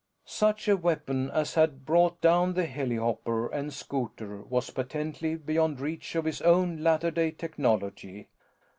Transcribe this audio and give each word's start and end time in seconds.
Such 0.25 0.67
a 0.67 0.75
weapon 0.75 1.29
as 1.29 1.53
had 1.53 1.85
brought 1.85 2.21
down 2.21 2.55
the 2.55 2.65
helihopper 2.65 3.45
and 3.53 3.71
scouter 3.71 4.37
was 4.41 4.71
patently 4.71 5.35
beyond 5.35 5.79
reach 5.79 6.15
of 6.15 6.25
his 6.25 6.41
own 6.41 6.77
latter 6.81 7.11
day 7.11 7.29
technology. 7.29 8.27